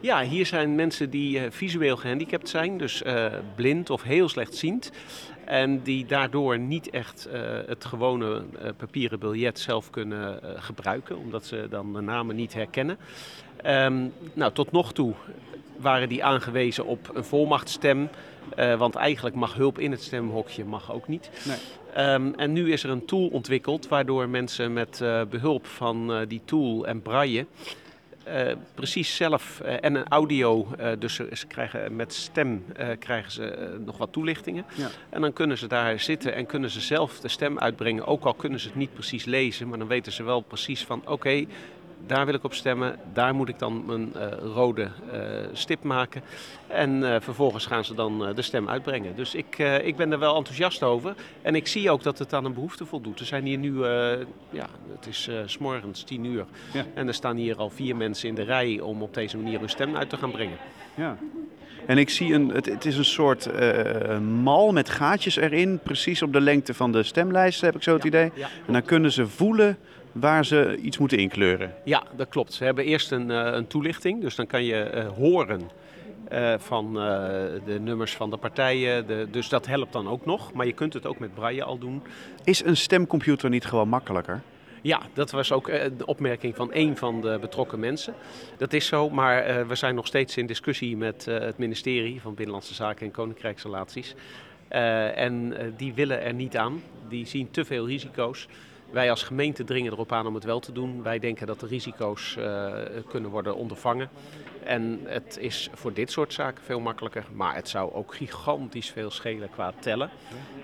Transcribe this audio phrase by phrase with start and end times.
[0.00, 4.90] Ja, hier zijn mensen die eh, visueel gehandicapt zijn, dus eh, blind of heel slechtziend.
[5.44, 8.44] En die daardoor niet echt eh, het gewone
[8.76, 12.98] papieren biljet zelf kunnen gebruiken, omdat ze dan de namen niet herkennen.
[13.62, 15.14] Ehm, nou, tot nog toe
[15.76, 18.08] waren die aangewezen op een volmachtstem.
[18.78, 21.30] want eigenlijk mag hulp in het stemhokje mag ook niet.
[21.46, 21.56] Nee.
[21.94, 26.40] Ehm, en nu is er een tool ontwikkeld waardoor mensen met eh, behulp van die
[26.44, 27.46] tool en braille
[28.74, 33.32] precies zelf eh, en een audio, eh, dus ze, ze krijgen met stem eh, krijgen
[33.32, 34.64] ze eh, nog wat toelichtingen.
[34.74, 34.88] Ja.
[35.10, 38.06] En dan kunnen ze daar zitten en kunnen ze zelf de stem uitbrengen.
[38.06, 41.02] Ook al kunnen ze het niet precies lezen, maar dan weten ze wel precies van
[41.04, 41.44] oké,
[42.06, 42.96] daar wil ik op stemmen.
[43.12, 45.20] Daar moet ik dan mijn eh, rode eh,
[45.52, 46.22] stip maken.
[46.66, 49.16] En eh, vervolgens gaan ze dan de stem uitbrengen.
[49.16, 51.14] Dus ik, ik ben er wel enthousiast over.
[51.42, 53.20] En ik zie ook dat het aan een behoefte voldoet.
[53.20, 53.84] Er zijn hier nu,
[54.50, 56.44] ja, het is s smorgens tien uur.
[56.72, 56.84] Ja.
[56.94, 59.68] En er staan hier al vier mensen in de rij om op deze manier hun
[59.68, 60.58] stem uit te gaan brengen.
[60.94, 61.16] Ja.
[61.88, 66.22] En ik zie een, het, het is een soort eh, mal met gaatjes erin, precies
[66.22, 68.30] op de lengte van de stemlijst, heb ik zo het idee.
[68.34, 69.78] Ja, En dan kunnen ze voelen
[70.12, 71.74] waar ze iets moeten inkleuren.
[71.84, 72.58] Ja, dat klopt.
[72.58, 75.70] We hebben eerst een, eh, een toelichting, dus dan kan je eh, horen
[76.58, 76.94] van
[77.64, 79.06] de nummers van de partijen.
[79.06, 80.52] De, dus dat helpt dan ook nog.
[80.52, 82.02] Maar je kunt het ook met braille al doen.
[82.44, 84.42] Is een stemcomputer niet gewoon makkelijker?
[84.82, 88.14] Ja, dat was ook eh, de opmerking van één van de betrokken mensen.
[88.56, 92.20] Dat is zo, maar eh, we zijn nog steeds in discussie met eh, het ministerie
[92.20, 94.14] van Binnenlandse Zaken en Koninkrijksrelaties.
[94.68, 96.82] En die willen er niet aan.
[97.08, 98.48] Die zien te veel risico's.
[98.90, 101.02] Wij als gemeente dringen erop aan om het wel te doen.
[101.02, 102.72] Wij denken dat de risico's eh,
[103.08, 104.08] kunnen worden ondervangen.
[104.64, 107.24] En het is voor dit soort zaken veel makkelijker.
[107.32, 110.10] Maar het zou ook gigantisch veel schelen qua tellen.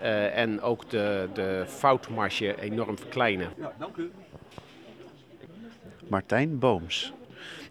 [0.00, 3.48] Eh, en ook de, de foutmarge enorm verkleinen.
[6.08, 7.12] Martijn Booms.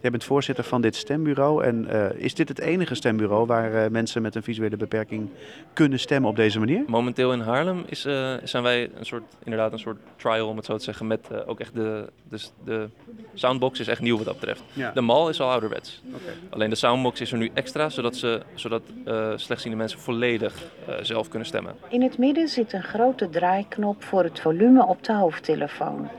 [0.02, 1.64] Jij bent voorzitter van dit stembureau.
[1.64, 5.30] En eh, is dit het enige stembureau waar eh, mensen met een visuele beperking
[5.74, 6.84] kunnen stemmen op deze manier?
[6.88, 10.66] Momenteel in Haarlem is, eh, zijn wij een soort, inderdaad een soort trial, om het
[10.66, 12.90] zo te zeggen, met eh, ook echt de, de, de
[13.34, 14.64] soundbox is echt nieuw wat dat betreft.
[14.74, 14.92] Ja.
[14.92, 16.02] De mal is al ouderwets.
[16.08, 16.34] Oké.
[16.50, 20.96] Alleen de soundbox is er nu extra, zodat, ze, zodat eh, slechtziende mensen volledig eh,
[21.02, 21.76] zelf kunnen stemmen.
[21.90, 26.10] In het midden zit een grote draaiknop voor het volume op de hoofdtelefoon.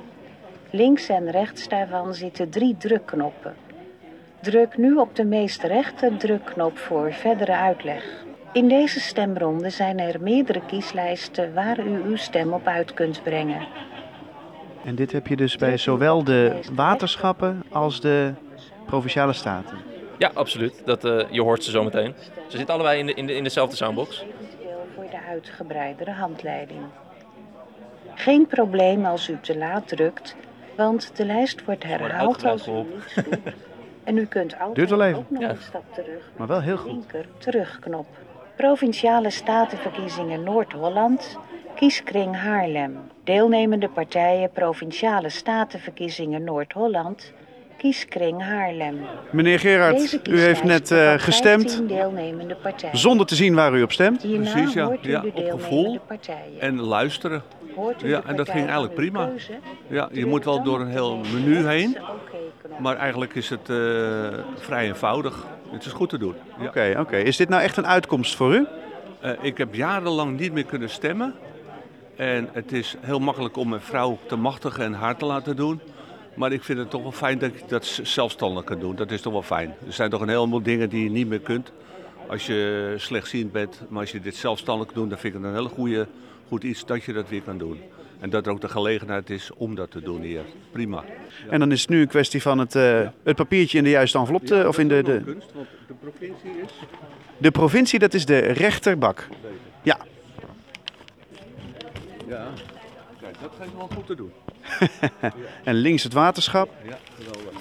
[0.71, 3.55] Links en rechts daarvan zitten drie drukknoppen.
[4.41, 8.25] Druk nu op de meest rechte drukknop voor verdere uitleg.
[8.53, 13.67] In deze stemronde zijn er meerdere kieslijsten waar u uw stem op uit kunt brengen.
[14.85, 18.33] En dit heb je dus bij zowel de waterschappen als de
[18.87, 19.79] provinciale staten.
[20.19, 20.83] Ja, absoluut.
[20.85, 22.15] Dat, eh, je hoort ze zo meteen.
[22.49, 24.25] Ze zitten allebei in, de, in, de, in dezelfde soundbox.
[24.95, 26.81] Voor de uitgebreidere handleiding.
[28.15, 30.37] Geen probleem als u te laat drukt,
[30.77, 33.39] want de lijst wordt herhaald als u niets doet.
[34.05, 35.19] En u kunt Duurt wel altijd even.
[35.19, 35.49] ook nog Ja.
[35.49, 36.31] een stap terug.
[36.37, 36.91] Maar wel heel goed.
[36.91, 38.07] Linker terugknop.
[38.57, 41.39] Provinciale statenverkiezingen Noord-Holland.
[41.75, 42.97] Kieskring Haarlem.
[43.25, 47.33] Deelnemende partijen Provinciale statenverkiezingen Noord-Holland.
[47.77, 48.99] Kieskring Haarlem.
[49.31, 52.99] Meneer Gerard, u heeft net eh, gestemd 15 deelnemende partijen.
[52.99, 54.23] zonder te zien waar u op stemt.
[54.23, 54.85] Hierna Precies, ja.
[54.85, 56.61] hoort u Ja, de op gevoel partijen.
[56.61, 57.43] En luisteren.
[57.77, 59.31] Hoort u ja, en dat ging eigenlijk prima.
[59.87, 61.99] Ja, je moet wel door een heel menu heen.
[62.79, 63.77] Maar eigenlijk is het eh,
[64.55, 65.47] vrij eenvoudig.
[65.71, 66.35] Het is goed te doen.
[66.61, 66.67] Ja.
[66.67, 67.17] Oké, oké.
[67.17, 68.67] Is dit nou echt een uitkomst voor u?
[69.21, 71.35] Eh, ik heb jarenlang niet meer kunnen stemmen.
[72.17, 75.81] En het is heel makkelijk om mijn vrouw te machtigen en haar te laten doen.
[76.35, 78.97] Maar ik vind het toch wel fijn dat ik dat zelfstandig kan doen.
[78.97, 79.75] Dat is toch wel fijn.
[79.87, 81.73] Er zijn toch een heleboel dingen die je niet meer kunt
[82.29, 83.83] als je slechtziend bent.
[83.89, 86.07] Maar als je dit zelfstandig doet, dan vind ik het een hele goede,
[86.49, 87.81] goed iets dat je dat weer kan doen.
[88.21, 90.45] En dat er ook de gelegenheid is om dat te doen hier.
[90.73, 91.05] Prima.
[91.51, 94.19] En dan is het nu een kwestie van het, eh, het papiertje in de juiste
[94.19, 96.73] envelop te, of in de, de, kunst, want de provincie is...
[97.39, 99.29] de provincie, dat is de rechterbak.
[99.83, 99.99] Ja,
[102.27, 102.47] Ja,
[103.21, 104.33] kijk, dat gaat wel goed te doen.
[105.65, 106.71] en links het waterschap.
[106.89, 107.61] Ja, geweldig.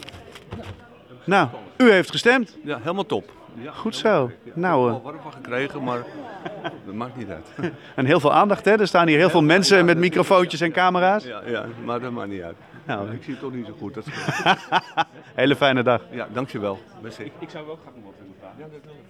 [1.26, 2.58] Nou, u heeft gestemd.
[2.64, 3.32] Ja, helemaal top.
[3.62, 4.32] Ja, Goed zo.
[4.44, 6.00] Ja, Nou, ik heb er wel warm van gekregen, maar
[6.86, 7.48] dat maakt niet uit.
[7.96, 8.72] En heel veel aandacht, hè?
[8.72, 11.24] Er staan hier heel veel mensen met microfoontjes en camera's.
[11.24, 12.56] Ja, ja, maar dat maakt niet uit.
[12.86, 13.12] Nou.
[13.12, 13.94] ik zie het toch niet zo goed.
[13.94, 14.14] Dat is...
[15.36, 16.02] Hele fijne dag.
[16.10, 16.80] Ja, dankjewel.
[17.02, 17.32] Merci.
[17.40, 19.04] Ik zou wel graag nog wat willen vragen.